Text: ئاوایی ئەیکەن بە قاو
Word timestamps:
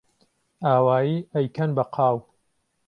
ئاوایی 0.65 1.15
ئەیکەن 1.33 1.69
بە 1.77 1.83
قاو 1.93 2.17